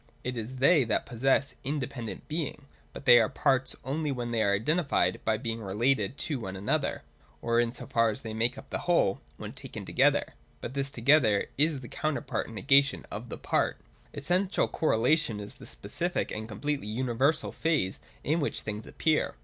It 0.23 0.35
is 0.35 0.55
they 0.55 0.83
that 0.85 1.05
possess 1.05 1.53
in 1.63 1.77
dependent 1.79 2.27
being. 2.27 2.65
But 2.91 3.05
they 3.05 3.19
are 3.19 3.29
parts, 3.29 3.75
only 3.85 4.11
when 4.11 4.31
they 4.31 4.41
are 4.41 4.55
identified 4.55 5.19
by 5.23 5.37
being 5.37 5.61
related 5.61 6.17
to 6.25 6.39
one 6.39 6.55
another; 6.55 7.03
or, 7.39 7.59
in 7.59 7.71
so 7.71 7.85
far 7.85 8.09
as 8.09 8.21
they 8.21 8.33
make 8.33 8.57
up 8.57 8.71
the 8.71 8.79
whole, 8.89 9.21
when 9.37 9.53
taken 9.53 9.85
together. 9.85 10.33
But 10.59 10.73
this' 10.73 10.89
Together' 10.91 11.45
is 11.65 11.81
the 11.81 11.87
counterpart 11.87 12.47
and 12.47 12.55
negation 12.55 13.05
of 13.11 13.29
the 13.29 13.37
part. 13.37 13.77
Essential 14.11 14.67
correlation 14.67 15.39
is 15.39 15.53
the 15.53 15.67
specific 15.67 16.31
and 16.31 16.47
completely 16.47 16.87
uni 16.87 17.13
versal 17.13 17.53
phase 17.53 17.99
in 18.23 18.39
which 18.39 18.61
things 18.61 18.87
appear. 18.87 19.35